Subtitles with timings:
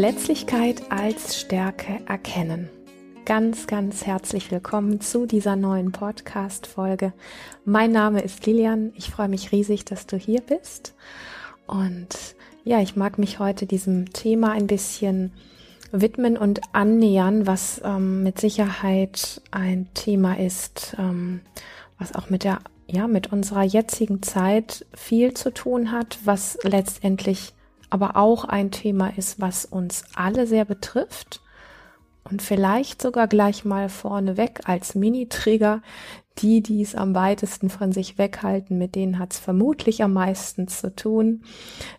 [0.00, 2.70] Verletzlichkeit als Stärke erkennen.
[3.24, 7.12] Ganz, ganz herzlich willkommen zu dieser neuen Podcast-Folge.
[7.64, 8.92] Mein Name ist Lilian.
[8.94, 10.94] Ich freue mich riesig, dass du hier bist.
[11.66, 15.32] Und ja, ich mag mich heute diesem Thema ein bisschen
[15.90, 21.40] widmen und annähern, was ähm, mit Sicherheit ein Thema ist, ähm,
[21.98, 27.52] was auch mit der, ja, mit unserer jetzigen Zeit viel zu tun hat, was letztendlich
[27.90, 31.40] aber auch ein Thema ist, was uns alle sehr betrifft
[32.30, 35.82] und vielleicht sogar gleich mal vorneweg als Mini-Trigger,
[36.38, 40.68] die, die es am weitesten von sich weghalten, mit denen hat es vermutlich am meisten
[40.68, 41.42] zu tun,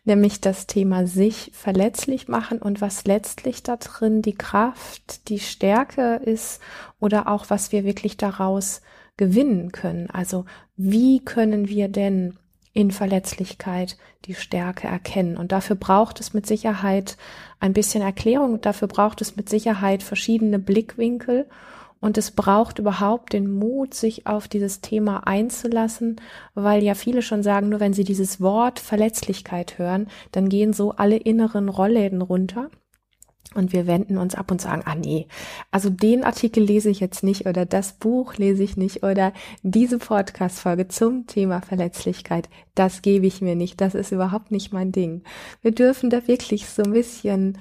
[0.05, 6.21] nämlich das Thema sich verletzlich machen und was letztlich da drin die Kraft, die Stärke
[6.23, 6.61] ist
[6.99, 8.81] oder auch was wir wirklich daraus
[9.17, 10.09] gewinnen können.
[10.09, 10.45] Also
[10.77, 12.37] wie können wir denn
[12.79, 15.35] in Verletzlichkeit die Stärke erkennen.
[15.35, 17.17] Und dafür braucht es mit Sicherheit
[17.59, 21.45] ein bisschen Erklärung, dafür braucht es mit Sicherheit verschiedene Blickwinkel
[21.99, 26.21] und es braucht überhaupt den Mut, sich auf dieses Thema einzulassen,
[26.55, 30.91] weil ja viele schon sagen, nur wenn sie dieses Wort Verletzlichkeit hören, dann gehen so
[30.91, 32.69] alle inneren Rollläden runter.
[33.55, 35.27] Und wir wenden uns ab und sagen, ah nee,
[35.71, 39.97] also den Artikel lese ich jetzt nicht oder das Buch lese ich nicht oder diese
[39.97, 45.23] Podcast-Folge zum Thema Verletzlichkeit, das gebe ich mir nicht, das ist überhaupt nicht mein Ding.
[45.63, 47.57] Wir dürfen da wirklich so ein bisschen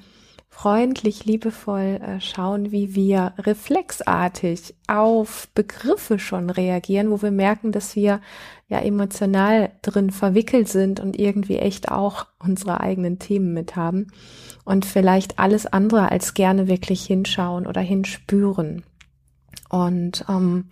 [0.61, 7.95] freundlich, liebevoll äh, schauen, wie wir reflexartig auf Begriffe schon reagieren, wo wir merken, dass
[7.95, 8.19] wir
[8.67, 14.07] ja emotional drin verwickelt sind und irgendwie echt auch unsere eigenen Themen mit haben
[14.65, 18.83] und vielleicht alles andere als gerne wirklich hinschauen oder hinspüren.
[19.69, 20.65] Und ähm,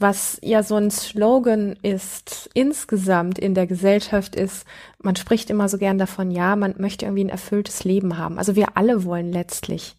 [0.00, 4.66] was ja so ein Slogan ist insgesamt in der Gesellschaft ist,
[4.98, 8.38] man spricht immer so gern davon, ja, man möchte irgendwie ein erfülltes Leben haben.
[8.38, 9.96] Also wir alle wollen letztlich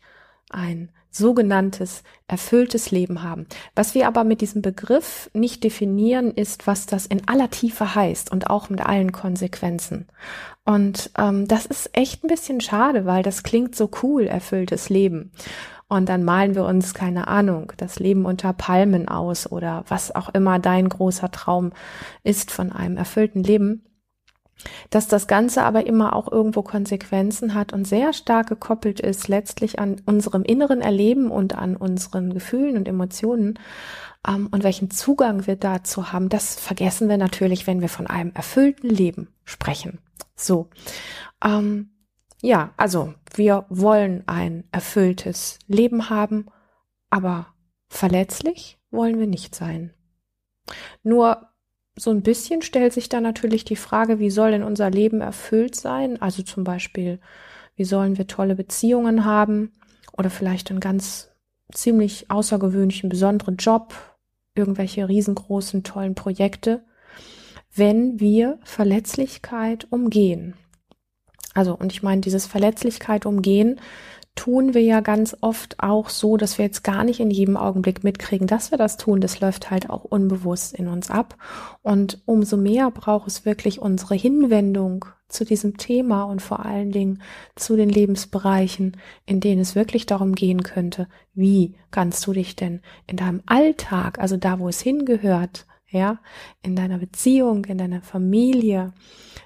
[0.50, 3.46] ein sogenanntes erfülltes Leben haben.
[3.76, 8.32] Was wir aber mit diesem Begriff nicht definieren, ist, was das in aller Tiefe heißt
[8.32, 10.08] und auch mit allen Konsequenzen.
[10.64, 15.32] Und ähm, das ist echt ein bisschen schade, weil das klingt so cool, erfülltes Leben.
[15.92, 20.30] Und dann malen wir uns, keine Ahnung, das Leben unter Palmen aus oder was auch
[20.30, 21.74] immer dein großer Traum
[22.24, 23.84] ist von einem erfüllten Leben.
[24.90, 29.80] Dass das Ganze aber immer auch irgendwo Konsequenzen hat und sehr stark gekoppelt ist letztlich
[29.80, 33.60] an unserem inneren Erleben und an unseren Gefühlen und Emotionen
[34.26, 38.32] ähm, und welchen Zugang wir dazu haben, das vergessen wir natürlich, wenn wir von einem
[38.34, 40.00] erfüllten Leben sprechen.
[40.38, 40.70] So.
[41.44, 41.91] Ähm,
[42.42, 46.48] ja, also wir wollen ein erfülltes Leben haben,
[47.10, 47.48] aber
[47.88, 49.94] verletzlich wollen wir nicht sein.
[51.04, 51.48] Nur
[51.96, 55.76] so ein bisschen stellt sich da natürlich die Frage, wie soll denn unser Leben erfüllt
[55.76, 56.22] sein?
[56.22, 57.20] Also zum Beispiel,
[57.76, 59.74] wie sollen wir tolle Beziehungen haben
[60.18, 61.30] oder vielleicht einen ganz
[61.74, 63.94] ziemlich außergewöhnlichen, besonderen Job,
[64.56, 66.84] irgendwelche riesengroßen, tollen Projekte,
[67.74, 70.56] wenn wir Verletzlichkeit umgehen.
[71.54, 73.80] Also, und ich meine, dieses Verletzlichkeit umgehen
[74.36, 78.04] tun wir ja ganz oft auch so, dass wir jetzt gar nicht in jedem Augenblick
[78.04, 79.20] mitkriegen, dass wir das tun.
[79.20, 81.36] Das läuft halt auch unbewusst in uns ab.
[81.82, 87.22] Und umso mehr braucht es wirklich unsere Hinwendung zu diesem Thema und vor allen Dingen
[87.56, 92.82] zu den Lebensbereichen, in denen es wirklich darum gehen könnte, wie kannst du dich denn
[93.08, 96.20] in deinem Alltag, also da, wo es hingehört, ja,
[96.64, 98.94] in deiner Beziehung, in deiner Familie,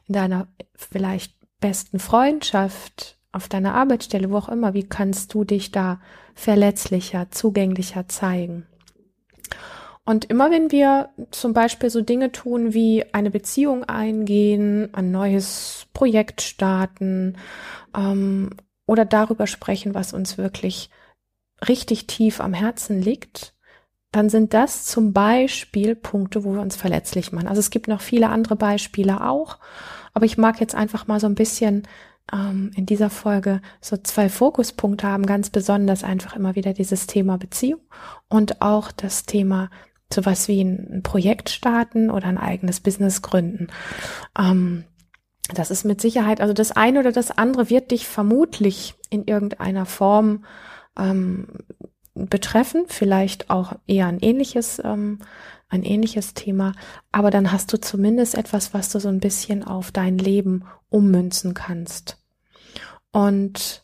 [0.08, 5.72] in deiner vielleicht besten Freundschaft, auf deiner Arbeitsstelle, wo auch immer, wie kannst du dich
[5.72, 6.00] da
[6.36, 8.66] verletzlicher, zugänglicher zeigen?
[10.06, 15.88] Und immer wenn wir zum Beispiel so Dinge tun wie eine Beziehung eingehen, ein neues
[15.94, 17.36] Projekt starten
[17.94, 18.52] ähm,
[18.86, 20.90] oder darüber sprechen, was uns wirklich
[21.68, 23.54] richtig tief am Herzen liegt,
[24.12, 27.50] dann sind das zum Beispiel Punkte, wo wir uns verletzlich machen.
[27.50, 29.58] Also es gibt noch viele andere Beispiele auch.
[30.16, 31.84] Aber ich mag jetzt einfach mal so ein bisschen
[32.32, 37.38] ähm, in dieser Folge so zwei Fokuspunkte haben, ganz besonders einfach immer wieder dieses Thema
[37.38, 37.82] Beziehung
[38.30, 39.70] und auch das Thema
[40.12, 43.68] sowas wie ein, Projekt starten oder ein eigenes Business gründen.
[44.40, 44.86] Ähm,
[45.54, 49.86] das ist mit Sicherheit, also das eine oder das andere wird dich vermutlich in irgendeiner
[49.86, 50.46] Form
[50.98, 51.48] ähm,
[52.14, 55.20] betreffen, vielleicht auch eher ein ähnliches ähm,
[55.70, 56.74] ein ähnliches Thema,
[57.12, 61.54] aber dann hast du zumindest etwas, was du so ein bisschen auf dein Leben ummünzen
[61.54, 62.18] kannst.
[63.12, 63.84] Und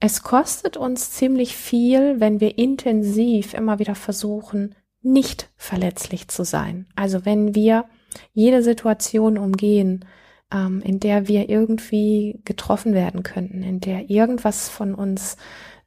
[0.00, 6.86] es kostet uns ziemlich viel, wenn wir intensiv immer wieder versuchen, nicht verletzlich zu sein.
[6.94, 7.86] Also wenn wir
[8.32, 10.04] jede Situation umgehen,
[10.52, 15.36] ähm, in der wir irgendwie getroffen werden könnten, in der irgendwas von uns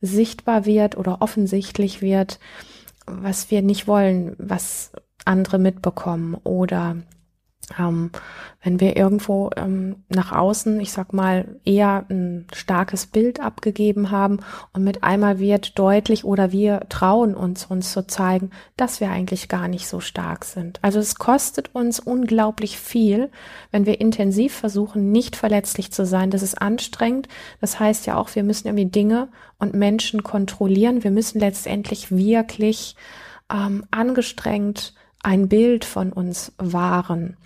[0.01, 2.39] sichtbar wird oder offensichtlich wird,
[3.05, 4.91] was wir nicht wollen, was
[5.31, 6.97] andere mitbekommen oder
[7.79, 8.11] ähm,
[8.63, 14.39] wenn wir irgendwo ähm, nach außen, ich sag mal, eher ein starkes Bild abgegeben haben
[14.73, 19.47] und mit einmal wird deutlich oder wir trauen uns, uns zu zeigen, dass wir eigentlich
[19.47, 20.79] gar nicht so stark sind.
[20.81, 23.31] Also es kostet uns unglaublich viel,
[23.71, 26.29] wenn wir intensiv versuchen, nicht verletzlich zu sein.
[26.29, 27.27] Das ist anstrengend.
[27.61, 31.03] Das heißt ja auch, wir müssen irgendwie Dinge und Menschen kontrollieren.
[31.03, 32.95] Wir müssen letztendlich wirklich
[33.51, 34.93] ähm, angestrengt
[35.23, 37.37] ein Bild von uns wahren.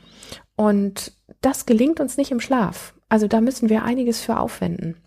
[0.55, 1.11] Und
[1.41, 2.93] das gelingt uns nicht im Schlaf.
[3.09, 4.97] Also da müssen wir einiges für aufwenden.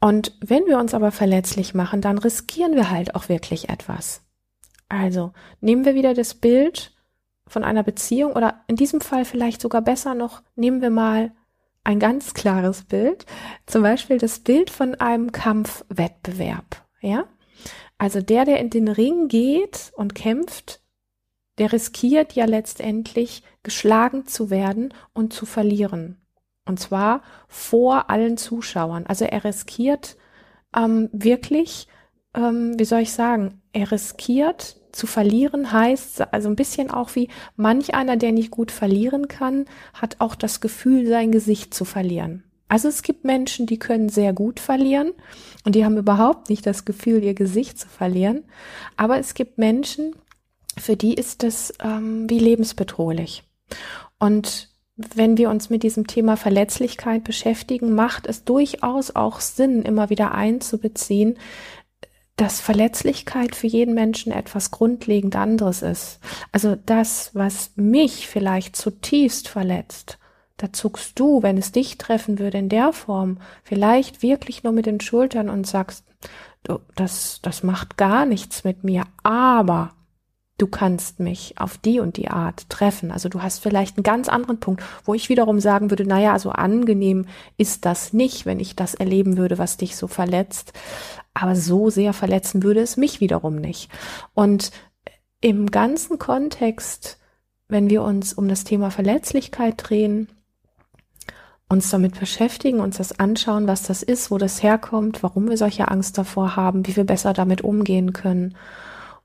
[0.00, 4.22] Und wenn wir uns aber verletzlich machen, dann riskieren wir halt auch wirklich etwas.
[4.88, 6.92] Also nehmen wir wieder das Bild
[7.46, 11.32] von einer Beziehung oder in diesem Fall vielleicht sogar besser noch, nehmen wir mal
[11.84, 13.26] ein ganz klares Bild,
[13.66, 17.24] zum Beispiel das Bild von einem Kampfwettbewerb, ja?
[17.98, 20.80] Also der, der in den Ring geht und kämpft,
[21.60, 26.16] der riskiert ja letztendlich geschlagen zu werden und zu verlieren.
[26.64, 29.06] Und zwar vor allen Zuschauern.
[29.06, 30.16] Also er riskiert
[30.74, 31.86] ähm, wirklich,
[32.34, 37.28] ähm, wie soll ich sagen, er riskiert zu verlieren heißt, also ein bisschen auch wie
[37.56, 42.42] manch einer, der nicht gut verlieren kann, hat auch das Gefühl, sein Gesicht zu verlieren.
[42.68, 45.12] Also es gibt Menschen, die können sehr gut verlieren
[45.64, 48.44] und die haben überhaupt nicht das Gefühl, ihr Gesicht zu verlieren.
[48.96, 50.14] Aber es gibt Menschen,
[50.80, 53.44] für die ist es ähm, wie lebensbedrohlich.
[54.18, 60.10] Und wenn wir uns mit diesem Thema Verletzlichkeit beschäftigen, macht es durchaus auch Sinn, immer
[60.10, 61.38] wieder einzubeziehen,
[62.36, 66.20] dass Verletzlichkeit für jeden Menschen etwas grundlegend anderes ist.
[66.52, 70.18] Also das, was mich vielleicht zutiefst verletzt,
[70.56, 74.86] da zuckst du, wenn es dich treffen würde in der Form, vielleicht wirklich nur mit
[74.86, 76.04] den Schultern und sagst,
[76.62, 79.92] du, das, das macht gar nichts mit mir, aber
[80.60, 83.10] du kannst mich auf die und die Art treffen.
[83.10, 86.50] Also du hast vielleicht einen ganz anderen Punkt, wo ich wiederum sagen würde, naja, so
[86.50, 87.26] angenehm
[87.56, 90.72] ist das nicht, wenn ich das erleben würde, was dich so verletzt.
[91.32, 93.90] Aber so sehr verletzen würde es mich wiederum nicht.
[94.34, 94.70] Und
[95.40, 97.18] im ganzen Kontext,
[97.68, 100.28] wenn wir uns um das Thema Verletzlichkeit drehen,
[101.70, 105.88] uns damit beschäftigen, uns das anschauen, was das ist, wo das herkommt, warum wir solche
[105.88, 108.56] Angst davor haben, wie wir besser damit umgehen können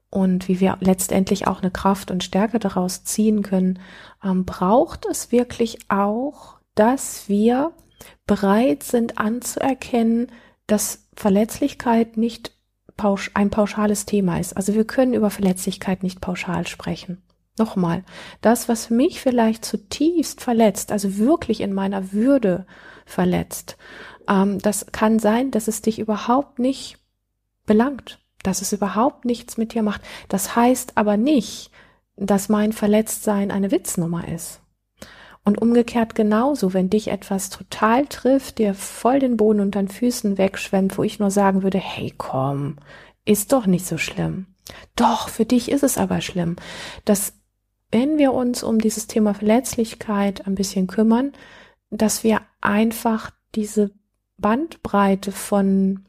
[0.10, 3.80] und wie wir letztendlich auch eine Kraft und Stärke daraus ziehen können,
[4.24, 7.74] ähm, braucht es wirklich auch, dass wir
[8.26, 10.32] bereit sind anzuerkennen,
[10.68, 12.54] dass Verletzlichkeit nicht
[12.98, 14.56] pausch ein pauschales Thema ist.
[14.56, 17.22] Also wir können über Verletzlichkeit nicht pauschal sprechen.
[17.58, 18.04] Nochmal,
[18.42, 22.66] das, was mich vielleicht zutiefst verletzt, also wirklich in meiner Würde
[23.06, 23.78] verletzt,
[24.28, 26.98] ähm, das kann sein, dass es dich überhaupt nicht
[27.66, 30.02] belangt dass es überhaupt nichts mit dir macht.
[30.30, 31.72] Das heißt aber nicht,
[32.16, 34.62] dass mein Verletztsein eine Witznummer ist.
[35.44, 40.40] Und umgekehrt genauso, wenn dich etwas total trifft, dir voll den Boden unter den Füßen
[40.40, 42.78] wegschwemmt, wo ich nur sagen würde, hey komm,
[43.26, 44.48] ist doch nicht so schlimm.
[44.96, 46.56] Doch, für dich ist es aber schlimm.
[47.06, 47.34] Dass,
[47.92, 51.34] wenn wir uns um dieses Thema Verletzlichkeit ein bisschen kümmern,
[51.92, 53.92] dass wir einfach diese
[54.38, 56.05] Bandbreite von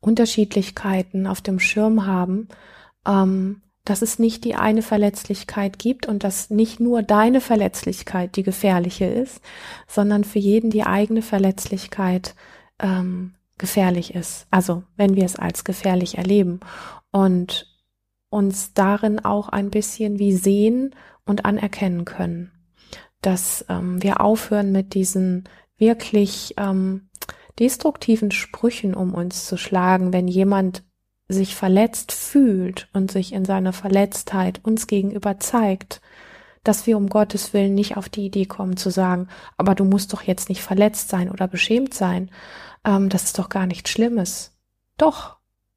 [0.00, 2.48] Unterschiedlichkeiten auf dem Schirm haben,
[3.06, 8.42] ähm, dass es nicht die eine Verletzlichkeit gibt und dass nicht nur deine Verletzlichkeit die
[8.42, 9.40] gefährliche ist,
[9.86, 12.34] sondern für jeden die eigene Verletzlichkeit
[12.78, 14.46] ähm, gefährlich ist.
[14.50, 16.60] Also wenn wir es als gefährlich erleben
[17.10, 17.66] und
[18.30, 20.94] uns darin auch ein bisschen wie sehen
[21.24, 22.50] und anerkennen können,
[23.20, 25.44] dass ähm, wir aufhören mit diesen
[25.76, 27.08] wirklich ähm,
[27.58, 30.82] destruktiven Sprüchen um uns zu schlagen, wenn jemand
[31.28, 36.00] sich verletzt fühlt und sich in seiner Verletztheit uns gegenüber zeigt,
[36.64, 40.12] dass wir um Gottes Willen nicht auf die Idee kommen zu sagen, aber du musst
[40.12, 42.30] doch jetzt nicht verletzt sein oder beschämt sein,
[42.84, 44.52] ähm, das ist doch gar nichts Schlimmes.
[44.96, 45.36] Doch,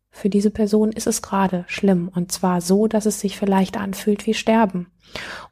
[0.09, 4.25] für diese Person ist es gerade schlimm und zwar so, dass es sich vielleicht anfühlt
[4.25, 4.91] wie Sterben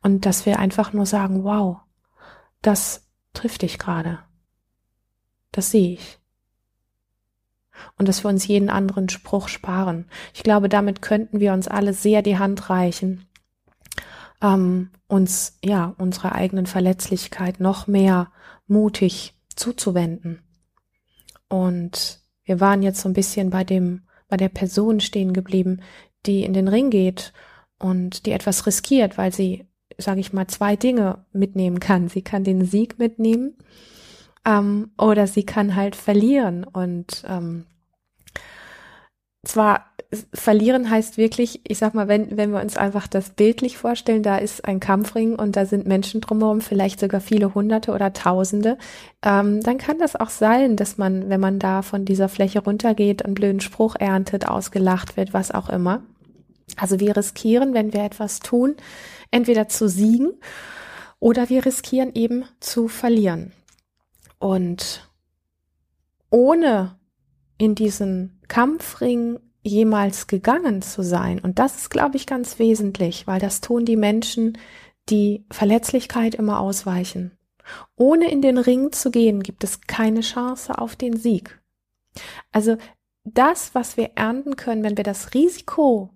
[0.01, 1.77] und dass wir einfach nur sagen, wow,
[2.61, 4.19] das trifft dich gerade.
[5.55, 6.19] Das sehe ich.
[7.97, 10.05] Und dass wir uns jeden anderen Spruch sparen.
[10.33, 13.25] Ich glaube, damit könnten wir uns alle sehr die Hand reichen,
[14.41, 18.33] ähm, uns, ja, unserer eigenen Verletzlichkeit noch mehr
[18.67, 20.43] mutig zuzuwenden.
[21.47, 25.81] Und wir waren jetzt so ein bisschen bei dem, bei der Person stehen geblieben,
[26.25, 27.31] die in den Ring geht
[27.79, 32.09] und die etwas riskiert, weil sie sage ich mal, zwei Dinge mitnehmen kann.
[32.09, 33.55] Sie kann den Sieg mitnehmen
[34.45, 36.63] ähm, oder sie kann halt verlieren.
[36.63, 37.65] Und ähm,
[39.43, 39.85] zwar
[40.33, 44.37] verlieren heißt wirklich, ich sag mal, wenn, wenn wir uns einfach das bildlich vorstellen, da
[44.37, 48.77] ist ein Kampfring und da sind Menschen drumherum, vielleicht sogar viele Hunderte oder Tausende,
[49.23, 53.25] ähm, dann kann das auch sein, dass man, wenn man da von dieser Fläche runtergeht,
[53.25, 56.03] einen blöden Spruch erntet, ausgelacht wird, was auch immer.
[56.77, 58.75] Also wir riskieren, wenn wir etwas tun,
[59.31, 60.33] entweder zu siegen
[61.19, 63.51] oder wir riskieren eben zu verlieren.
[64.39, 65.09] Und
[66.29, 66.99] ohne
[67.57, 73.39] in diesen Kampfring jemals gegangen zu sein, und das ist, glaube ich, ganz wesentlich, weil
[73.39, 74.57] das tun die Menschen,
[75.09, 77.37] die Verletzlichkeit immer ausweichen.
[77.95, 81.59] Ohne in den Ring zu gehen, gibt es keine Chance auf den Sieg.
[82.51, 82.77] Also
[83.23, 86.11] das, was wir ernten können, wenn wir das Risiko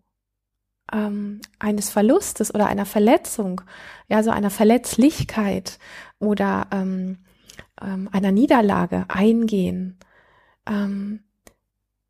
[0.94, 3.62] ähm, eines Verlustes oder einer Verletzung,
[4.08, 5.80] ja, so einer Verletzlichkeit
[6.20, 7.18] oder ähm,
[7.82, 9.98] ähm, einer Niederlage eingehen,
[10.68, 11.24] ähm,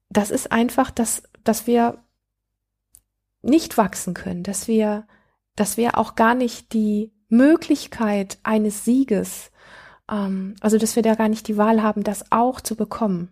[0.09, 2.03] das ist einfach, dass, dass wir
[3.41, 5.07] nicht wachsen können, dass wir,
[5.55, 9.51] dass wir auch gar nicht die Möglichkeit eines Sieges,
[10.11, 13.31] ähm, also dass wir da gar nicht die Wahl haben, das auch zu bekommen.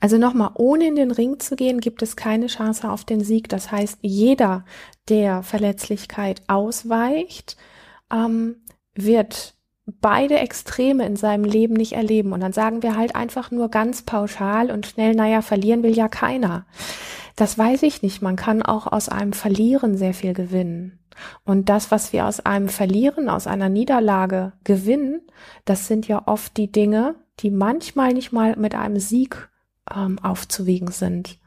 [0.00, 3.48] Also nochmal, ohne in den Ring zu gehen, gibt es keine Chance auf den Sieg.
[3.48, 4.64] Das heißt, jeder,
[5.08, 7.56] der Verletzlichkeit ausweicht,
[8.12, 8.56] ähm,
[8.94, 9.54] wird
[9.86, 12.32] beide Extreme in seinem Leben nicht erleben.
[12.32, 16.08] Und dann sagen wir halt einfach nur ganz pauschal und schnell, naja, verlieren will ja
[16.08, 16.66] keiner.
[17.36, 18.22] Das weiß ich nicht.
[18.22, 20.98] Man kann auch aus einem Verlieren sehr viel gewinnen.
[21.44, 25.20] Und das, was wir aus einem Verlieren, aus einer Niederlage gewinnen,
[25.64, 29.48] das sind ja oft die Dinge, die manchmal nicht mal mit einem Sieg
[29.94, 31.38] ähm, aufzuwiegen sind.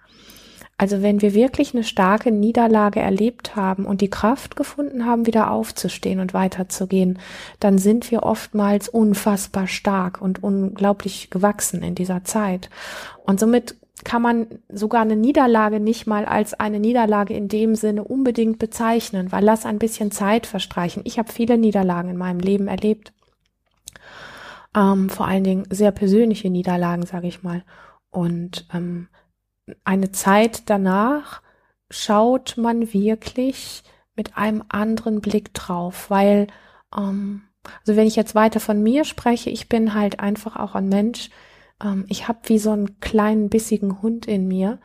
[0.77, 5.50] Also wenn wir wirklich eine starke Niederlage erlebt haben und die Kraft gefunden haben, wieder
[5.51, 7.20] aufzustehen und weiterzugehen,
[7.62, 12.70] dann sind wir oftmals unfassbar stark und unglaublich gewachsen in dieser Zeit.
[13.24, 18.03] Und somit kann man sogar eine Niederlage nicht mal als eine Niederlage in dem Sinne
[18.03, 21.03] unbedingt bezeichnen, weil lass ein bisschen Zeit verstreichen.
[21.05, 23.13] Ich habe viele Niederlagen in meinem Leben erlebt.
[24.75, 27.63] Ähm, vor allen Dingen sehr persönliche Niederlagen, sage ich mal.
[28.10, 29.08] Und ähm,
[29.84, 31.41] eine Zeit danach
[31.89, 33.84] schaut man wirklich
[34.15, 36.48] mit einem anderen Blick drauf, weil,
[36.95, 37.43] ähm,
[37.79, 41.29] also wenn ich jetzt weiter von mir spreche, ich bin halt einfach auch ein Mensch,
[41.84, 44.79] ähm, ich habe wie so einen kleinen bissigen Hund in mir,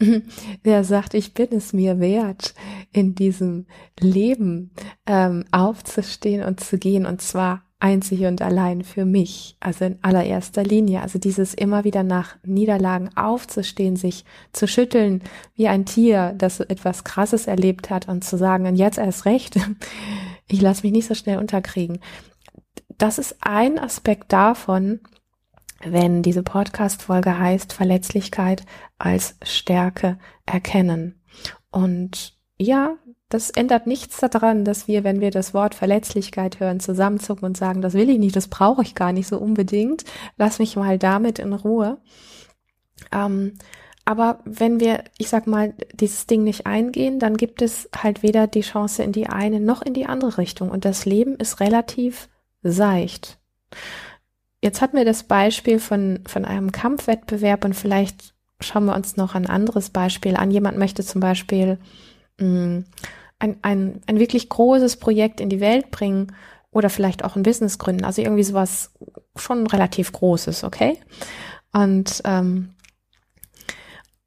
[0.64, 2.54] der sagt, ich bin es mir wert,
[2.92, 3.66] in diesem
[3.98, 4.70] Leben
[5.06, 10.64] ähm, aufzustehen und zu gehen, und zwar einzig und allein für mich, also in allererster
[10.64, 11.02] Linie.
[11.02, 15.22] Also dieses immer wieder nach Niederlagen aufzustehen, sich zu schütteln
[15.54, 19.58] wie ein Tier, das etwas Krasses erlebt hat und zu sagen, und jetzt erst recht,
[20.48, 22.00] ich lasse mich nicht so schnell unterkriegen.
[22.96, 25.00] Das ist ein Aspekt davon,
[25.80, 28.64] wenn diese Podcast-Folge heißt Verletzlichkeit
[28.98, 31.20] als Stärke erkennen.
[31.70, 32.96] Und ja,
[33.28, 37.82] das ändert nichts daran, dass wir, wenn wir das Wort Verletzlichkeit hören, zusammenzucken und sagen,
[37.82, 40.04] das will ich nicht, das brauche ich gar nicht so unbedingt.
[40.36, 41.98] Lass mich mal damit in Ruhe.
[43.12, 43.54] Ähm,
[44.04, 48.46] aber wenn wir, ich sag mal, dieses Ding nicht eingehen, dann gibt es halt weder
[48.46, 50.70] die Chance in die eine noch in die andere Richtung.
[50.70, 52.30] Und das Leben ist relativ
[52.62, 53.38] seicht.
[54.62, 59.34] Jetzt hatten wir das Beispiel von, von einem Kampfwettbewerb und vielleicht schauen wir uns noch
[59.34, 60.50] ein anderes Beispiel an.
[60.50, 61.78] Jemand möchte zum Beispiel
[63.38, 66.34] ein, ein, ein wirklich großes Projekt in die Welt bringen
[66.70, 68.04] oder vielleicht auch ein Business gründen.
[68.04, 68.92] Also irgendwie sowas
[69.36, 70.98] schon relativ Großes, okay?
[71.72, 72.74] Und ähm,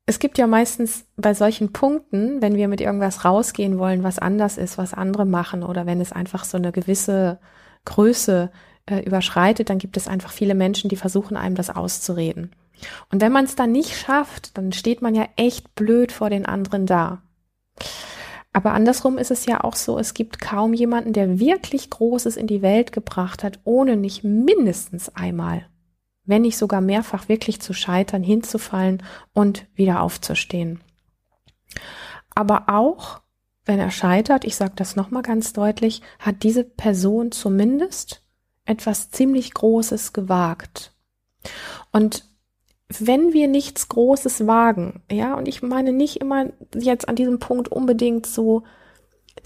[0.06, 4.58] es gibt ja meistens bei solchen Punkten, wenn wir mit irgendwas rausgehen wollen, was anders
[4.58, 7.40] ist, was andere machen oder wenn es einfach so eine gewisse
[7.86, 8.52] Größe
[8.88, 12.56] äh, überschreitet, dann gibt es einfach viele Menschen, die versuchen, einem das auszureden.
[13.12, 16.46] Und wenn man es dann nicht schafft, dann steht man ja echt blöd vor den
[16.46, 17.22] anderen da.
[18.54, 22.48] Aber andersrum ist es ja auch so, es gibt kaum jemanden, der wirklich Großes in
[22.48, 25.68] die Welt gebracht hat, ohne nicht mindestens einmal,
[26.26, 30.82] wenn nicht sogar mehrfach wirklich zu scheitern, hinzufallen und wieder aufzustehen.
[32.36, 33.22] Aber auch,
[33.66, 38.22] wenn er scheitert, ich sage das nochmal ganz deutlich, hat diese Person zumindest
[38.66, 40.94] etwas ziemlich Großes gewagt.
[41.92, 42.31] Und
[43.00, 47.70] wenn wir nichts Großes wagen, ja, und ich meine nicht immer jetzt an diesem Punkt
[47.70, 48.64] unbedingt so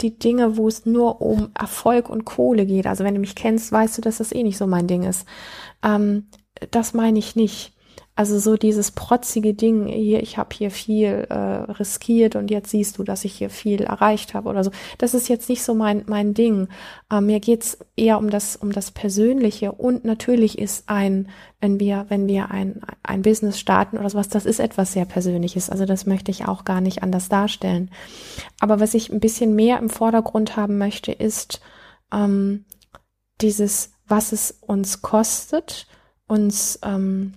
[0.00, 2.86] die Dinge, wo es nur um Erfolg und Kohle geht.
[2.86, 5.26] Also wenn du mich kennst, weißt du, dass das eh nicht so mein Ding ist.
[5.82, 6.28] Ähm,
[6.70, 7.75] das meine ich nicht.
[8.16, 12.96] Also so dieses protzige Ding, hier, ich habe hier viel äh, riskiert und jetzt siehst
[12.96, 14.70] du, dass ich hier viel erreicht habe oder so.
[14.96, 16.68] Das ist jetzt nicht so mein, mein Ding.
[17.12, 19.72] Äh, mir geht's eher um das, um das Persönliche.
[19.72, 21.28] Und natürlich ist ein,
[21.60, 25.68] wenn wir, wenn wir ein, ein Business starten oder sowas, das ist etwas sehr Persönliches.
[25.68, 27.90] Also das möchte ich auch gar nicht anders darstellen.
[28.60, 31.60] Aber was ich ein bisschen mehr im Vordergrund haben möchte, ist
[32.10, 32.64] ähm,
[33.42, 35.86] dieses, was es uns kostet,
[36.26, 37.34] uns ähm,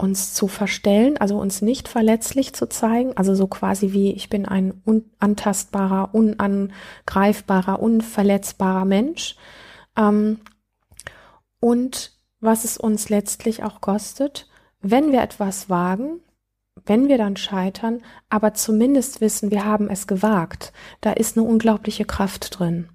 [0.00, 4.46] uns zu verstellen, also uns nicht verletzlich zu zeigen, also so quasi wie ich bin
[4.46, 9.36] ein unantastbarer, unangreifbarer, unverletzbarer Mensch.
[9.96, 10.40] Ähm,
[11.60, 14.48] und was es uns letztlich auch kostet,
[14.80, 16.20] wenn wir etwas wagen,
[16.86, 22.06] wenn wir dann scheitern, aber zumindest wissen, wir haben es gewagt, da ist eine unglaubliche
[22.06, 22.88] Kraft drin.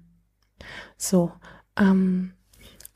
[0.96, 1.30] So,
[1.78, 2.32] ähm,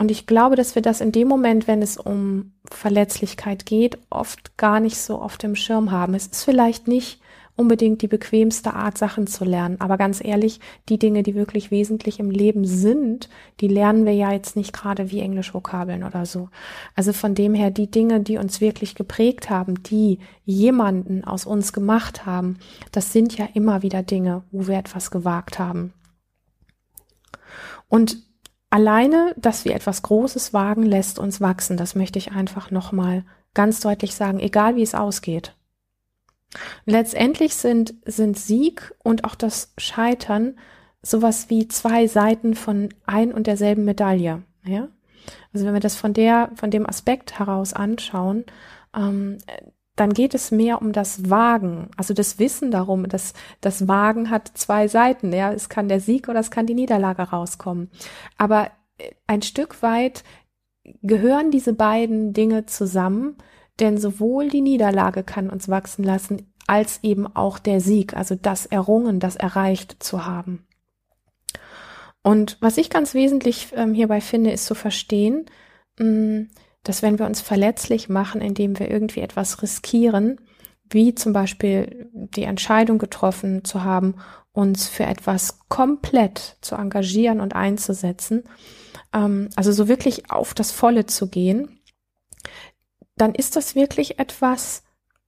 [0.01, 4.57] und ich glaube, dass wir das in dem Moment, wenn es um Verletzlichkeit geht, oft
[4.57, 6.15] gar nicht so auf dem Schirm haben.
[6.15, 7.21] Es ist vielleicht nicht
[7.55, 9.79] unbedingt die bequemste Art, Sachen zu lernen.
[9.79, 13.29] Aber ganz ehrlich, die Dinge, die wirklich wesentlich im Leben sind,
[13.61, 16.49] die lernen wir ja jetzt nicht gerade wie Englisch-Vokabeln oder so.
[16.97, 21.75] Also von dem her, die Dinge, die uns wirklich geprägt haben, die jemanden aus uns
[21.75, 22.59] gemacht haben,
[22.91, 25.93] das sind ja immer wieder Dinge, wo wir etwas gewagt haben.
[27.91, 28.30] Und
[28.71, 31.77] alleine, dass wir etwas Großes wagen, lässt uns wachsen.
[31.77, 35.57] Das möchte ich einfach nochmal ganz deutlich sagen, egal wie es ausgeht.
[36.85, 40.57] Letztendlich sind, sind Sieg und auch das Scheitern
[41.03, 44.43] sowas wie zwei Seiten von ein und derselben Medaille.
[44.65, 44.89] Ja?
[45.53, 48.45] Also wenn wir das von der, von dem Aspekt heraus anschauen,
[48.95, 49.39] ähm,
[50.01, 54.51] dann geht es mehr um das Wagen, also das Wissen darum, dass das Wagen hat
[54.55, 55.31] zwei Seiten.
[55.31, 57.91] Ja, es kann der Sieg oder es kann die Niederlage rauskommen.
[58.39, 60.25] Aber äh, ein Stück weit
[61.03, 63.37] gehören diese beiden Dinge zusammen,
[63.79, 68.65] denn sowohl die Niederlage kann uns wachsen lassen, als eben auch der Sieg, also das
[68.65, 70.67] Errungen, das erreicht zu haben.
[72.23, 75.45] Und was ich ganz wesentlich ähm, hierbei finde, ist zu verstehen,
[75.99, 76.49] mh, mm,
[76.83, 80.41] dass wenn wir uns verletzlich machen, indem wir irgendwie etwas riskieren,
[80.89, 84.17] wie zum Beispiel die Entscheidung getroffen zu haben,
[84.53, 88.45] uns für etwas komplett zu engagieren und einzusetzen,
[89.13, 91.81] ähm, also so wirklich auf das Volle zu gehen,
[93.17, 94.83] dann ist das wirklich etwas,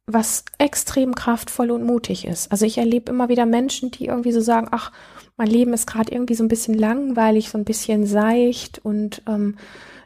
[0.06, 2.50] was extrem kraftvoll und mutig ist.
[2.50, 4.90] Also ich erlebe immer wieder Menschen, die irgendwie so sagen, ach,
[5.36, 9.56] mein Leben ist gerade irgendwie so ein bisschen langweilig, so ein bisschen seicht und ähm,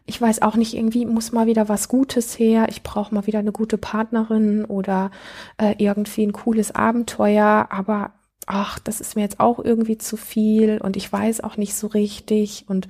[0.07, 3.41] ich weiß auch nicht, irgendwie muss mal wieder was Gutes her, ich brauche mal wieder
[3.41, 5.11] eine gute Partnerin oder
[5.59, 8.13] äh, irgendwie ein cooles Abenteuer, aber
[8.47, 11.89] ach, das ist mir jetzt auch irgendwie zu viel und ich weiß auch nicht so
[11.89, 12.65] richtig.
[12.69, 12.87] Und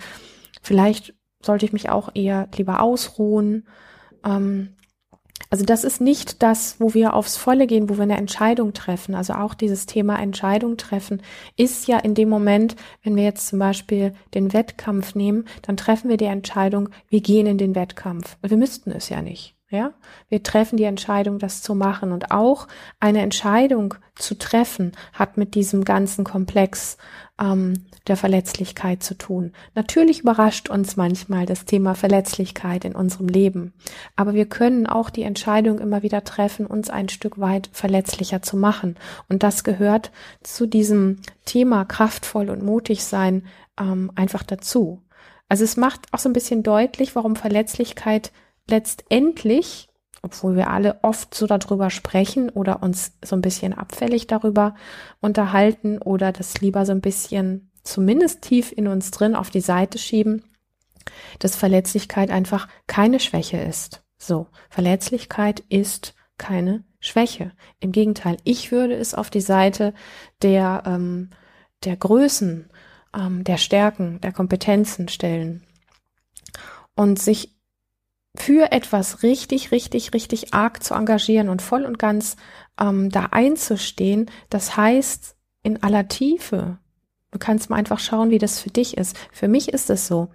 [0.61, 3.67] vielleicht sollte ich mich auch eher lieber ausruhen.
[4.25, 4.76] Ähm,
[5.51, 9.15] also das ist nicht das, wo wir aufs Volle gehen, wo wir eine Entscheidung treffen.
[9.15, 11.23] Also auch dieses Thema Entscheidung treffen
[11.57, 16.09] ist ja in dem Moment, wenn wir jetzt zum Beispiel den Wettkampf nehmen, dann treffen
[16.09, 18.37] wir die Entscheidung, wir gehen in den Wettkampf.
[18.43, 19.55] Wir müssten es ja nicht.
[19.69, 19.95] Ja,
[20.29, 22.13] wir treffen die Entscheidung, das zu machen.
[22.13, 22.69] Und auch
[23.01, 26.99] eine Entscheidung zu treffen hat mit diesem ganzen Komplex
[27.41, 29.53] ähm, der Verletzlichkeit zu tun.
[29.75, 33.73] Natürlich überrascht uns manchmal das Thema Verletzlichkeit in unserem Leben,
[34.15, 38.57] aber wir können auch die Entscheidung immer wieder treffen, uns ein Stück weit verletzlicher zu
[38.57, 38.97] machen.
[39.29, 40.11] Und das gehört
[40.43, 43.45] zu diesem Thema kraftvoll und mutig sein
[43.79, 45.03] ähm, einfach dazu.
[45.49, 48.33] Also es macht auch so ein bisschen deutlich, warum Verletzlichkeit
[48.69, 49.89] letztendlich
[50.27, 54.75] obwohl wir alle oft so darüber sprechen oder uns so ein bisschen abfällig darüber
[55.21, 59.99] unterhalten oder das lieber so ein bisschen zumindest tief in uns drin auf die Seite
[59.99, 60.43] schieben,
[61.39, 64.03] dass Verletzlichkeit einfach keine Schwäche ist.
[64.19, 67.53] So, Verletzlichkeit ist keine Schwäche.
[67.79, 69.95] Im Gegenteil, ich würde es auf die Seite
[70.43, 71.31] der, ähm,
[71.85, 72.69] der Größen,
[73.17, 75.65] ähm, der Stärken, der Kompetenzen stellen
[76.97, 77.56] und sich
[78.37, 82.37] für etwas richtig, richtig, richtig arg zu engagieren und voll und ganz
[82.81, 86.79] ähm, da einzustehen, das heißt in aller Tiefe.
[87.33, 89.17] Du kannst mal einfach schauen, wie das für dich ist.
[89.33, 90.29] Für mich ist es so.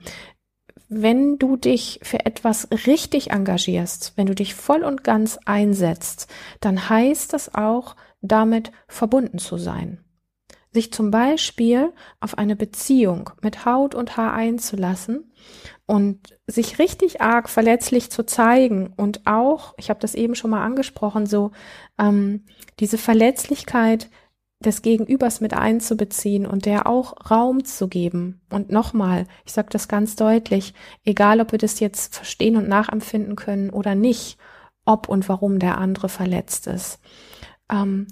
[0.90, 6.28] Wenn du dich für etwas richtig engagierst, wenn du dich voll und ganz einsetzt,
[6.60, 10.04] dann heißt das auch, damit verbunden zu sein.
[10.74, 15.32] Sich zum Beispiel auf eine Beziehung mit Haut und Haar einzulassen
[15.86, 20.64] und sich richtig arg verletzlich zu zeigen und auch, ich habe das eben schon mal
[20.64, 21.52] angesprochen, so
[21.98, 22.46] ähm,
[22.80, 24.10] diese Verletzlichkeit
[24.64, 28.42] des Gegenübers mit einzubeziehen und der auch Raum zu geben.
[28.50, 33.36] Und nochmal, ich sage das ganz deutlich, egal ob wir das jetzt verstehen und nachempfinden
[33.36, 34.38] können oder nicht,
[34.86, 37.00] ob und warum der andere verletzt ist.
[37.72, 38.08] Ähm,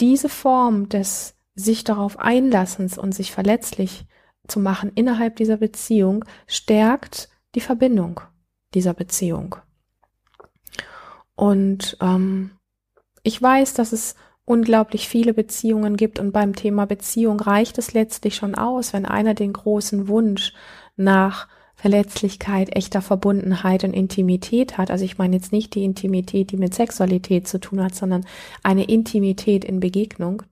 [0.00, 4.06] diese Form des sich darauf einlassens und sich verletzlich
[4.48, 8.20] zu machen innerhalb dieser Beziehung stärkt die Verbindung
[8.74, 9.56] dieser Beziehung.
[11.34, 12.52] Und ähm,
[13.22, 18.34] ich weiß, dass es unglaublich viele Beziehungen gibt und beim Thema Beziehung reicht es letztlich
[18.34, 20.52] schon aus, wenn einer den großen Wunsch
[20.96, 24.90] nach Verletzlichkeit, echter Verbundenheit und Intimität hat.
[24.90, 28.26] Also ich meine jetzt nicht die Intimität, die mit Sexualität zu tun hat, sondern
[28.62, 30.42] eine Intimität in Begegnung.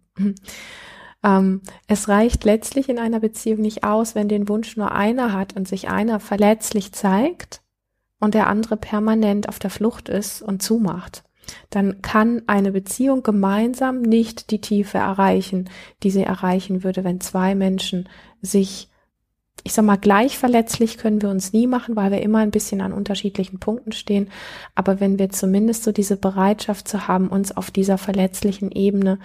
[1.29, 5.55] Ähm, es reicht letztlich in einer Beziehung nicht aus, wenn den Wunsch nur einer hat
[5.55, 7.61] und sich einer verletzlich zeigt
[8.19, 11.25] und der andere permanent auf der Flucht ist und zumacht.
[11.71, 15.71] Dann kann eine Beziehung gemeinsam nicht die Tiefe erreichen,
[16.03, 18.09] die sie erreichen würde, wenn zwei Menschen
[18.43, 18.88] sich
[19.64, 22.81] ich sag mal, gleich verletzlich können wir uns nie machen, weil wir immer ein bisschen
[22.81, 24.31] an unterschiedlichen Punkten stehen.
[24.75, 29.18] Aber wenn wir zumindest so diese Bereitschaft zu haben, uns auf dieser verletzlichen Ebene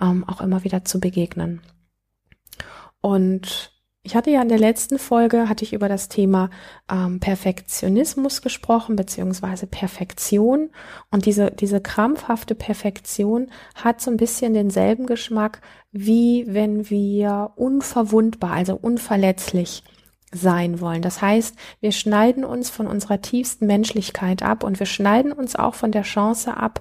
[0.00, 1.60] ähm, auch immer wieder zu begegnen.
[3.00, 3.72] Und
[4.02, 6.48] ich hatte ja in der letzten Folge, hatte ich über das Thema
[6.90, 10.70] ähm, Perfektionismus gesprochen, beziehungsweise Perfektion.
[11.10, 15.60] Und diese, diese krampfhafte Perfektion hat so ein bisschen denselben Geschmack,
[15.92, 19.82] wie wenn wir unverwundbar, also unverletzlich
[20.32, 21.02] sein wollen.
[21.02, 25.74] Das heißt, wir schneiden uns von unserer tiefsten Menschlichkeit ab und wir schneiden uns auch
[25.74, 26.80] von der Chance ab,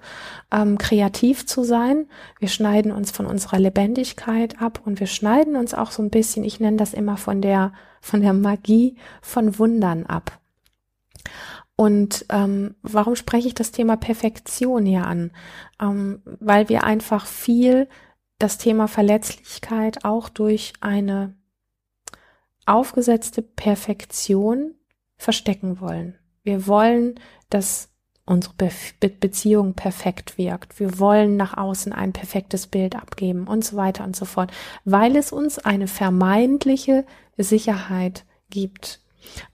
[0.51, 2.07] ähm, kreativ zu sein.
[2.39, 6.43] Wir schneiden uns von unserer Lebendigkeit ab und wir schneiden uns auch so ein bisschen,
[6.43, 10.39] ich nenne das immer von der, von der Magie von Wundern ab.
[11.75, 15.31] Und ähm, warum spreche ich das Thema Perfektion hier an?
[15.81, 17.87] Ähm, weil wir einfach viel
[18.37, 21.38] das Thema Verletzlichkeit auch durch eine
[22.69, 24.75] aufgesetzte Perfektion
[25.17, 26.17] verstecken wollen.
[26.43, 27.89] Wir wollen, dass
[28.25, 30.79] unsere Be Be Beziehung perfekt wirkt.
[30.79, 34.51] Wir wollen nach außen ein perfektes Bild abgeben und so weiter und so fort,
[34.85, 37.05] weil es uns eine vermeintliche
[37.37, 39.01] Sicherheit gibt.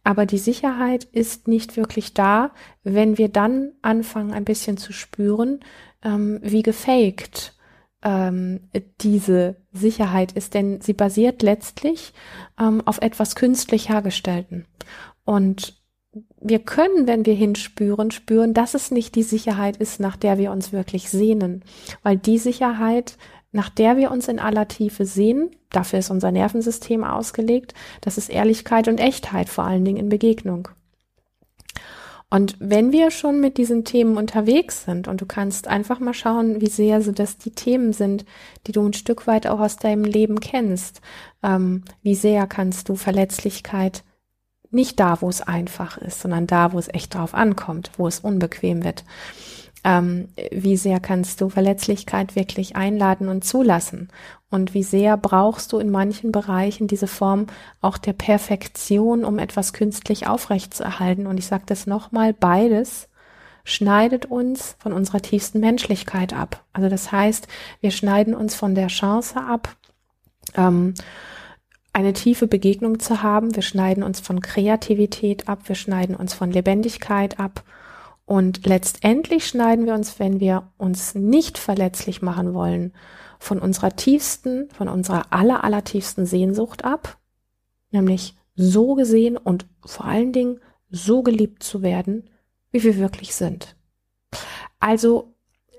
[0.03, 2.51] Aber die Sicherheit ist nicht wirklich da,
[2.83, 5.61] wenn wir dann anfangen, ein bisschen zu spüren,
[6.03, 7.54] ähm, wie gefaked
[8.05, 8.61] ähm,
[9.01, 12.13] diese Sicherheit ist, denn sie basiert letztlich
[12.59, 14.65] ähm, auf etwas künstlich hergestellten.
[15.25, 15.81] Und
[16.39, 20.51] wir können, wenn wir hinspüren, spüren, dass es nicht die Sicherheit ist, nach der wir
[20.51, 21.63] uns wirklich sehnen,
[22.03, 23.17] weil die Sicherheit,
[23.51, 28.29] nach der wir uns in aller Tiefe sehen, dafür ist unser Nervensystem ausgelegt, das ist
[28.29, 30.69] Ehrlichkeit und Echtheit vor allen Dingen in Begegnung.
[32.35, 36.59] Und wenn wir schon mit diesen Themen unterwegs sind und du kannst einfach mal schauen,
[36.59, 38.25] wie sehr so das die Themen sind,
[38.67, 40.99] die du ein Stück weit auch aus deinem Leben kennst,
[41.43, 44.03] ähm, wie sehr kannst du Verletzlichkeit
[44.69, 48.19] nicht da, wo es einfach ist, sondern da, wo es echt drauf ankommt, wo es
[48.19, 49.05] unbequem wird.
[49.85, 54.09] Ähm, wie sehr kannst du Verletzlichkeit wirklich einladen und zulassen?
[54.49, 57.45] Und wie sehr brauchst du in manchen Bereichen diese Form
[57.81, 61.27] auch der Perfektion, um etwas künstlich aufrechtzuerhalten?
[61.27, 63.09] Und ich sage das nochmal, beides
[63.63, 66.63] schneidet uns von unserer tiefsten Menschlichkeit ab.
[66.73, 67.47] Also das heißt,
[67.81, 69.75] wir schneiden uns von der Chance ab,
[70.55, 70.95] ähm,
[71.93, 73.55] eine tiefe Begegnung zu haben.
[73.55, 77.63] Wir schneiden uns von Kreativität ab, wir schneiden uns von Lebendigkeit ab
[78.25, 82.93] und letztendlich schneiden wir uns, wenn wir uns nicht verletzlich machen wollen,
[83.37, 87.19] von unserer tiefsten, von unserer aller, aller tiefsten Sehnsucht ab,
[87.91, 90.59] nämlich so gesehen und vor allen Dingen
[90.89, 92.29] so geliebt zu werden,
[92.71, 93.75] wie wir wirklich sind.
[94.79, 95.35] Also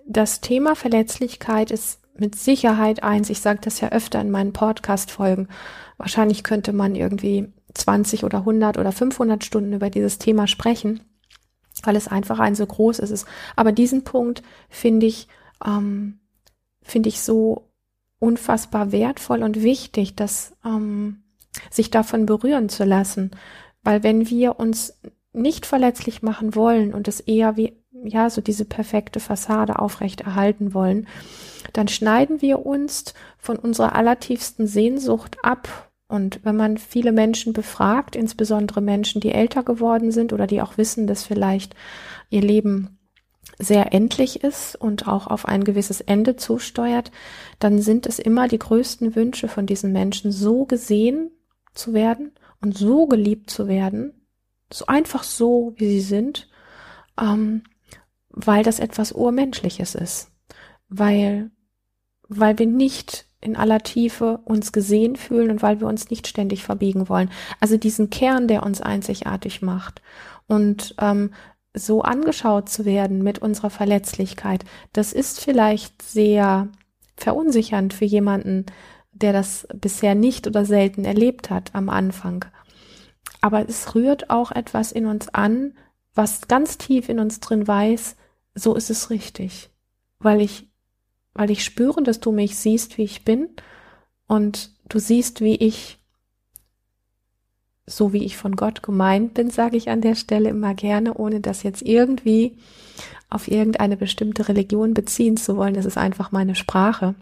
[0.06, 5.48] das Thema Verletzlichkeit ist mit Sicherheit eins, ich sage das ja öfter in meinen Podcast-Folgen,
[5.96, 11.00] wahrscheinlich könnte man irgendwie 20 oder 100 oder 500 Stunden über dieses Thema sprechen
[11.86, 13.26] weil es einfach ein so groß ist.
[13.54, 15.28] Aber diesen Punkt finde ich,
[15.64, 16.18] ähm,
[16.82, 17.68] finde ich so
[18.18, 21.22] unfassbar wertvoll und wichtig, dass ähm,
[21.70, 23.30] sich davon berühren zu lassen.
[23.82, 24.98] Weil wenn wir uns
[25.32, 30.74] nicht verletzlich machen wollen und es eher wie, ja, so diese perfekte Fassade aufrecht erhalten
[30.74, 31.06] wollen,
[31.72, 38.14] dann schneiden wir uns von unserer allertiefsten Sehnsucht ab und wenn man viele Menschen befragt,
[38.14, 41.74] insbesondere Menschen, die älter geworden sind oder die auch wissen, dass vielleicht
[42.30, 42.98] ihr Leben
[43.58, 47.10] sehr endlich ist und auch auf ein gewisses Ende zusteuert,
[47.58, 51.30] dann sind es immer die größten Wünsche von diesen Menschen, so gesehen
[51.74, 54.26] zu werden und so geliebt zu werden,
[54.72, 56.48] so einfach so, wie sie sind,
[57.20, 57.64] ähm,
[58.28, 60.30] weil das etwas Urmenschliches ist,
[60.88, 61.50] weil,
[62.28, 66.64] weil wir nicht in aller Tiefe uns gesehen fühlen und weil wir uns nicht ständig
[66.64, 67.30] verbiegen wollen.
[67.60, 70.02] Also diesen Kern, der uns einzigartig macht.
[70.46, 71.30] Und ähm,
[71.74, 76.68] so angeschaut zu werden mit unserer Verletzlichkeit, das ist vielleicht sehr
[77.16, 78.66] verunsichernd für jemanden,
[79.12, 82.44] der das bisher nicht oder selten erlebt hat am Anfang.
[83.40, 85.74] Aber es rührt auch etwas in uns an,
[86.14, 88.16] was ganz tief in uns drin weiß,
[88.54, 89.70] so ist es richtig,
[90.18, 90.68] weil ich,
[91.36, 93.48] weil ich spüre, dass du mich siehst, wie ich bin
[94.26, 95.98] und du siehst, wie ich,
[97.86, 101.40] so wie ich von Gott gemeint bin, sage ich an der Stelle immer gerne, ohne
[101.40, 102.56] das jetzt irgendwie
[103.28, 105.74] auf irgendeine bestimmte Religion beziehen zu wollen.
[105.74, 107.14] Das ist einfach meine Sprache.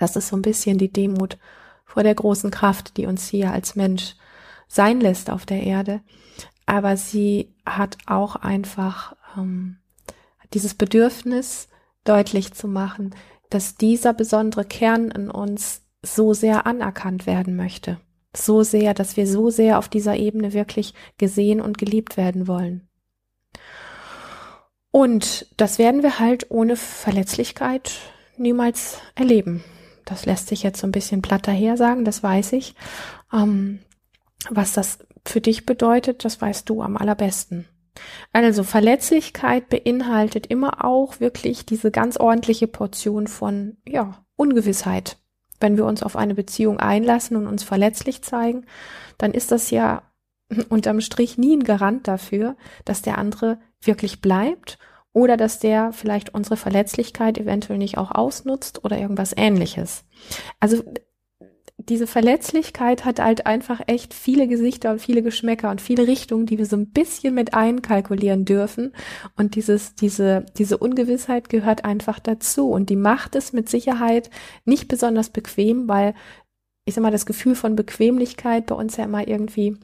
[0.00, 1.38] Das ist so ein bisschen die Demut
[1.84, 4.16] vor der großen Kraft, die uns hier als Mensch
[4.66, 6.00] sein lässt auf der Erde.
[6.66, 9.76] Aber sie hat auch einfach ähm,
[10.52, 11.68] dieses Bedürfnis
[12.04, 13.14] deutlich zu machen,
[13.56, 17.98] dass dieser besondere Kern in uns so sehr anerkannt werden möchte.
[18.36, 22.86] So sehr, dass wir so sehr auf dieser Ebene wirklich gesehen und geliebt werden wollen.
[24.90, 27.92] Und das werden wir halt ohne Verletzlichkeit
[28.36, 29.64] niemals erleben.
[30.04, 32.74] Das lässt sich jetzt so ein bisschen platt daher sagen, das weiß ich.
[33.32, 33.78] Ähm,
[34.50, 37.66] was das für dich bedeutet, das weißt du am allerbesten.
[38.32, 45.18] Also Verletzlichkeit beinhaltet immer auch wirklich diese ganz ordentliche Portion von, ja, Ungewissheit.
[45.60, 48.66] Wenn wir uns auf eine Beziehung einlassen und uns verletzlich zeigen,
[49.18, 50.02] dann ist das ja
[50.68, 54.78] unterm Strich nie ein Garant dafür, dass der andere wirklich bleibt
[55.12, 60.04] oder dass der vielleicht unsere Verletzlichkeit eventuell nicht auch ausnutzt oder irgendwas ähnliches.
[60.60, 60.82] Also
[61.88, 66.58] diese Verletzlichkeit hat halt einfach echt viele Gesichter und viele Geschmäcker und viele Richtungen, die
[66.58, 68.92] wir so ein bisschen mit einkalkulieren dürfen.
[69.36, 72.70] Und dieses, diese, diese Ungewissheit gehört einfach dazu.
[72.70, 74.30] Und die macht es mit Sicherheit
[74.64, 76.14] nicht besonders bequem, weil
[76.84, 79.76] ich sag mal, das Gefühl von Bequemlichkeit bei uns ja immer irgendwie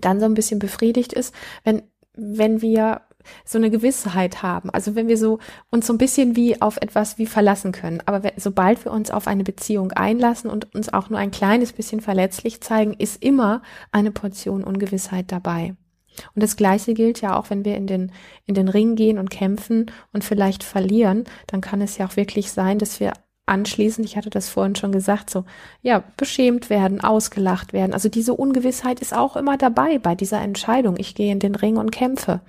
[0.00, 1.82] dann so ein bisschen befriedigt ist, wenn,
[2.14, 3.02] wenn wir
[3.44, 4.70] so eine Gewissheit haben.
[4.70, 5.38] Also wenn wir so
[5.70, 8.02] uns so ein bisschen wie auf etwas wie verlassen können.
[8.06, 12.00] Aber sobald wir uns auf eine Beziehung einlassen und uns auch nur ein kleines bisschen
[12.00, 15.74] verletzlich zeigen, ist immer eine Portion Ungewissheit dabei.
[16.34, 18.12] Und das Gleiche gilt ja auch, wenn wir in den,
[18.46, 22.52] in den Ring gehen und kämpfen und vielleicht verlieren, dann kann es ja auch wirklich
[22.52, 23.12] sein, dass wir
[23.46, 25.44] anschließend, ich hatte das vorhin schon gesagt, so,
[25.82, 27.92] ja, beschämt werden, ausgelacht werden.
[27.92, 30.96] Also diese Ungewissheit ist auch immer dabei bei dieser Entscheidung.
[30.98, 32.40] Ich gehe in den Ring und kämpfe.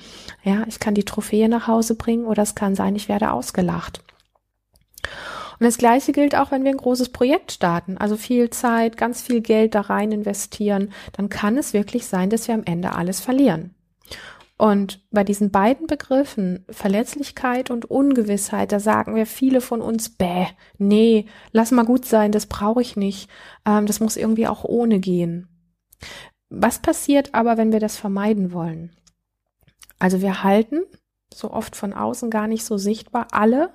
[0.43, 4.01] Ja, ich kann die Trophäe nach Hause bringen oder es kann sein, ich werde ausgelacht.
[5.59, 9.21] Und das Gleiche gilt auch, wenn wir ein großes Projekt starten, also viel Zeit, ganz
[9.21, 13.21] viel Geld da rein investieren, dann kann es wirklich sein, dass wir am Ende alles
[13.21, 13.73] verlieren.
[14.57, 20.47] Und bei diesen beiden Begriffen, Verletzlichkeit und Ungewissheit, da sagen wir viele von uns, bäh,
[20.77, 23.29] nee, lass mal gut sein, das brauche ich nicht,
[23.65, 25.49] ähm, das muss irgendwie auch ohne gehen.
[26.49, 28.95] Was passiert aber, wenn wir das vermeiden wollen?
[29.99, 30.83] Also wir halten,
[31.33, 33.73] so oft von außen gar nicht so sichtbar, alle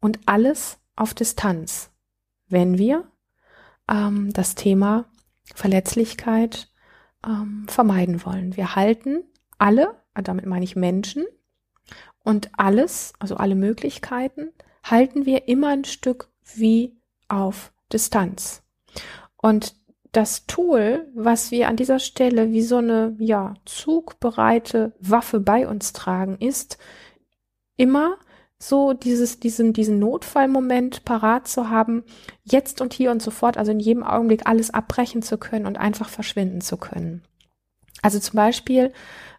[0.00, 1.90] und alles auf Distanz,
[2.46, 3.10] wenn wir
[3.90, 5.06] ähm, das Thema
[5.54, 6.68] Verletzlichkeit
[7.26, 8.56] ähm, vermeiden wollen.
[8.56, 9.24] Wir halten
[9.58, 11.24] alle damit meine ich Menschen,
[12.24, 14.50] und alles, also alle Möglichkeiten,
[14.82, 16.96] halten wir immer ein Stück wie
[17.28, 18.62] auf Distanz.
[19.36, 19.74] Und
[20.12, 25.92] das Tool, was wir an dieser Stelle wie so eine, ja, zugbereite Waffe bei uns
[25.92, 26.78] tragen, ist
[27.76, 28.16] immer
[28.58, 32.04] so dieses, diesen, diesen Notfallmoment parat zu haben,
[32.44, 36.08] jetzt und hier und sofort, also in jedem Augenblick alles abbrechen zu können und einfach
[36.08, 37.22] verschwinden zu können.
[38.00, 38.92] Also zum Beispiel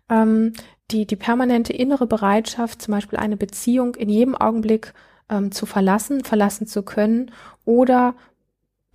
[0.10, 0.54] ähm,
[0.92, 4.94] die, die permanente innere Bereitschaft, zum Beispiel eine Beziehung in jedem Augenblick
[5.30, 7.32] ähm, zu verlassen, verlassen zu können
[7.66, 8.16] oder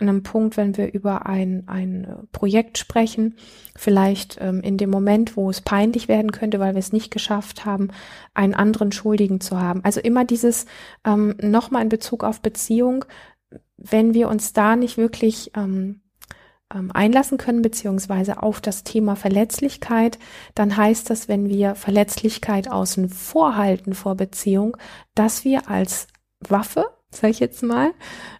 [0.01, 3.35] an einem Punkt, wenn wir über ein, ein äh, Projekt sprechen,
[3.75, 7.65] vielleicht ähm, in dem Moment, wo es peinlich werden könnte, weil wir es nicht geschafft
[7.65, 7.89] haben,
[8.33, 9.83] einen anderen Schuldigen zu haben.
[9.83, 10.65] Also immer dieses
[11.05, 13.05] ähm, nochmal in Bezug auf Beziehung,
[13.77, 16.01] wenn wir uns da nicht wirklich ähm,
[16.93, 20.19] einlassen können, beziehungsweise auf das Thema Verletzlichkeit,
[20.55, 24.77] dann heißt das, wenn wir Verletzlichkeit außen vor halten vor Beziehung,
[25.15, 26.07] dass wir als
[26.39, 27.91] Waffe, sag ich jetzt mal,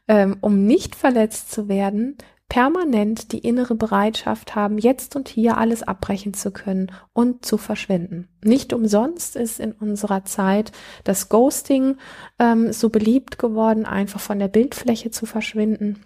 [0.08, 2.18] ähm, um nicht verletzt zu werden,
[2.52, 8.28] permanent die innere Bereitschaft haben, jetzt und hier alles abbrechen zu können und zu verschwinden.
[8.44, 10.74] Nicht umsonst ist in unserer Zeit
[11.06, 11.96] das Ghosting
[12.40, 16.04] ähm, so beliebt geworden, einfach von der Bildfläche zu verschwinden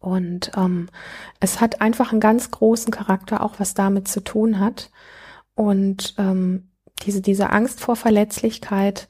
[0.00, 0.88] und ähm,
[1.40, 4.90] es hat einfach einen ganz großen Charakter, auch was damit zu tun hat.
[5.54, 6.70] Und ähm,
[7.02, 9.08] diese, diese Angst vor Verletzlichkeit.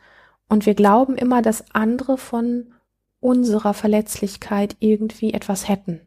[0.48, 2.74] Und wir glauben immer, dass andere von
[3.20, 6.00] unserer Verletzlichkeit irgendwie etwas hätten.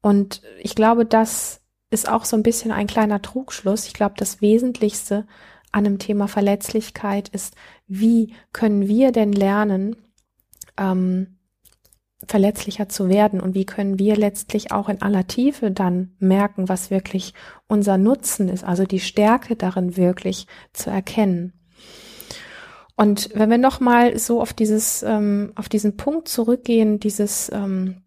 [0.00, 3.86] Und ich glaube, das ist auch so ein bisschen ein kleiner Trugschluss.
[3.86, 5.26] Ich glaube, das Wesentlichste
[5.70, 7.54] an dem Thema Verletzlichkeit ist,
[7.86, 9.96] wie können wir denn lernen,
[10.78, 11.38] ähm,
[12.26, 16.90] verletzlicher zu werden und wie können wir letztlich auch in aller Tiefe dann merken, was
[16.90, 17.34] wirklich
[17.68, 21.52] unser Nutzen ist, also die Stärke darin wirklich zu erkennen.
[22.96, 28.02] Und wenn wir nochmal so auf dieses, ähm, auf diesen Punkt zurückgehen, dieses, ähm,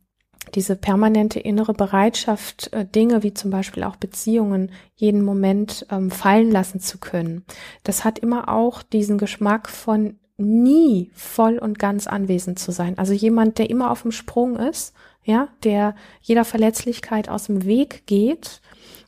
[0.54, 6.52] diese permanente innere Bereitschaft, äh, Dinge wie zum Beispiel auch Beziehungen jeden Moment ähm, fallen
[6.52, 7.46] lassen zu können.
[7.84, 12.98] Das hat immer auch diesen Geschmack von nie voll und ganz anwesend zu sein.
[12.98, 14.94] Also jemand, der immer auf dem Sprung ist,
[15.24, 18.62] ja, der jeder Verletzlichkeit aus dem Weg geht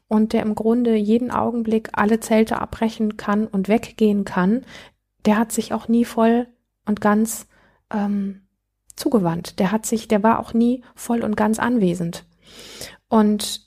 [0.07, 4.65] und der im Grunde jeden Augenblick alle Zelte abbrechen kann und weggehen kann,
[5.25, 6.47] der hat sich auch nie voll
[6.85, 7.47] und ganz
[7.91, 8.47] ähm,
[8.95, 9.59] zugewandt.
[9.59, 12.25] Der hat sich, der war auch nie voll und ganz anwesend.
[13.09, 13.66] Und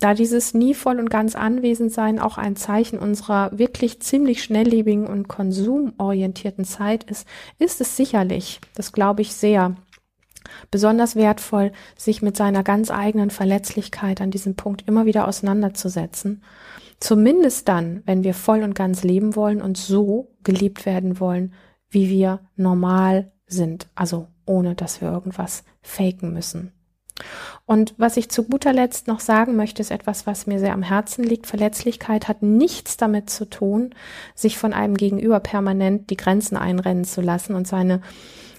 [0.00, 5.06] da dieses nie voll und ganz anwesend sein auch ein Zeichen unserer wirklich ziemlich schnelllebigen
[5.06, 7.26] und konsumorientierten Zeit ist,
[7.58, 9.76] ist es sicherlich, das glaube ich sehr,
[10.70, 16.42] besonders wertvoll, sich mit seiner ganz eigenen Verletzlichkeit an diesem Punkt immer wieder auseinanderzusetzen.
[17.00, 21.54] Zumindest dann, wenn wir voll und ganz leben wollen und so geliebt werden wollen,
[21.90, 26.72] wie wir normal sind, also ohne dass wir irgendwas faken müssen.
[27.66, 30.82] Und was ich zu guter Letzt noch sagen möchte, ist etwas, was mir sehr am
[30.82, 31.46] Herzen liegt.
[31.46, 33.94] Verletzlichkeit hat nichts damit zu tun,
[34.34, 38.02] sich von einem Gegenüber permanent die Grenzen einrennen zu lassen und seine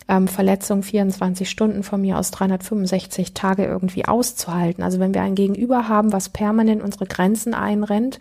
[0.08, 4.84] ähm, Verletzung 24 Stunden von mir aus 365 Tage irgendwie auszuhalten.
[4.84, 8.20] Also wenn wir ein Gegenüber haben, was permanent unsere Grenzen einrennt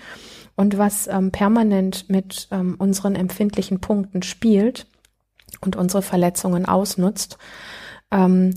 [0.54, 4.86] und was ähm, permanent mit ähm, unseren empfindlichen Punkten spielt
[5.62, 7.38] und unsere Verletzungen ausnutzt,
[8.10, 8.54] ähm,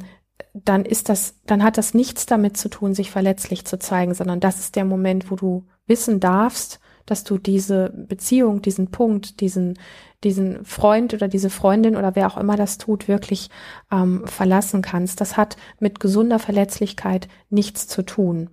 [0.65, 4.39] dann ist das, dann hat das nichts damit zu tun, sich verletzlich zu zeigen, sondern
[4.39, 9.79] das ist der Moment, wo du wissen darfst, dass du diese Beziehung, diesen Punkt, diesen,
[10.23, 13.49] diesen Freund oder diese Freundin oder wer auch immer das tut, wirklich
[13.91, 15.21] ähm, verlassen kannst.
[15.21, 18.49] Das hat mit gesunder Verletzlichkeit nichts zu tun.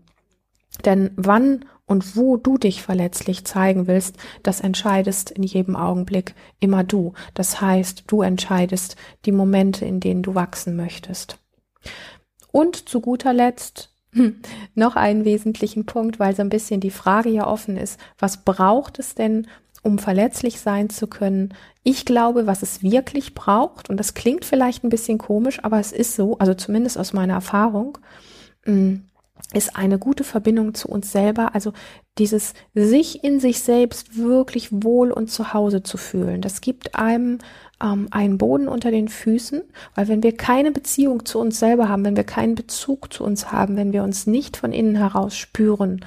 [0.84, 6.84] Denn wann und wo du dich verletzlich zeigen willst, das entscheidest in jedem Augenblick immer
[6.84, 7.12] du.
[7.34, 11.43] Das heißt, du entscheidest die Momente, in denen du wachsen möchtest.
[12.52, 14.40] Und zu guter Letzt hm,
[14.74, 18.98] noch einen wesentlichen Punkt, weil so ein bisschen die Frage ja offen ist, was braucht
[19.00, 19.48] es denn,
[19.82, 21.52] um verletzlich sein zu können?
[21.82, 25.90] Ich glaube, was es wirklich braucht, und das klingt vielleicht ein bisschen komisch, aber es
[25.90, 27.98] ist so, also zumindest aus meiner Erfahrung,
[28.62, 29.04] hm,
[29.52, 31.72] ist eine gute Verbindung zu uns selber, also
[32.18, 36.40] dieses sich in sich selbst wirklich wohl und zu Hause zu fühlen.
[36.40, 37.38] Das gibt einem
[37.82, 39.62] ähm, einen Boden unter den Füßen,
[39.94, 43.50] weil wenn wir keine Beziehung zu uns selber haben, wenn wir keinen Bezug zu uns
[43.50, 46.04] haben, wenn wir uns nicht von innen heraus spüren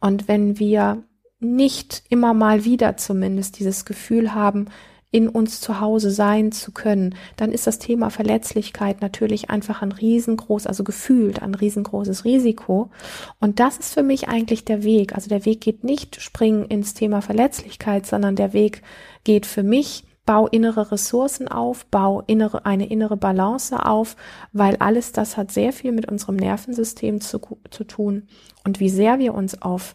[0.00, 1.02] und wenn wir
[1.40, 4.66] nicht immer mal wieder zumindest dieses Gefühl haben,
[5.14, 9.92] in uns zu Hause sein zu können, dann ist das Thema Verletzlichkeit natürlich einfach ein
[9.92, 12.90] riesengroß, also gefühlt ein riesengroßes Risiko.
[13.38, 15.14] Und das ist für mich eigentlich der Weg.
[15.14, 18.82] Also der Weg geht nicht springen ins Thema Verletzlichkeit, sondern der Weg
[19.22, 24.16] geht für mich bau innere Ressourcen auf, bau innere, eine innere Balance auf,
[24.52, 28.26] weil alles das hat sehr viel mit unserem Nervensystem zu, zu tun
[28.64, 29.94] und wie sehr wir uns auf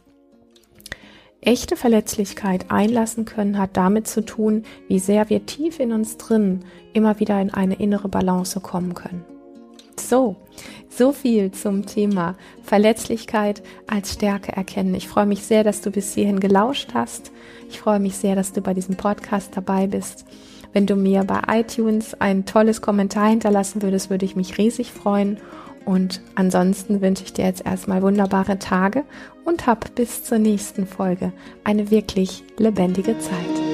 [1.41, 6.62] echte Verletzlichkeit einlassen können, hat damit zu tun, wie sehr wir tief in uns drin
[6.93, 9.23] immer wieder in eine innere Balance kommen können.
[9.97, 10.36] So,
[10.89, 14.95] so viel zum Thema Verletzlichkeit als Stärke erkennen.
[14.95, 17.32] Ich freue mich sehr, dass du bis hierhin gelauscht hast.
[17.69, 20.25] Ich freue mich sehr, dass du bei diesem Podcast dabei bist.
[20.73, 25.38] Wenn du mir bei iTunes ein tolles Kommentar hinterlassen würdest, würde ich mich riesig freuen.
[25.86, 29.05] Und ansonsten wünsche ich dir jetzt erstmal wunderbare Tage
[29.45, 33.68] und hab bis zur nächsten Folge eine wirklich lebendige Zeit.